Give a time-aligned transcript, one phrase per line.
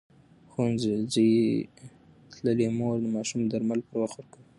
[0.51, 1.25] ښوونځې
[2.33, 4.45] تللې مور د ماشوم درمل پر وخت ورکوي.